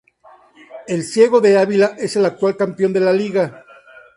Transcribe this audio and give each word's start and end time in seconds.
El 0.87 1.03
Ciego 1.03 1.41
de 1.41 1.59
Ávila 1.59 1.93
es 1.99 2.15
el 2.15 2.25
actual 2.25 2.57
campeón 2.57 2.91
de 2.91 3.01
la 3.01 3.13
liga. 3.13 3.63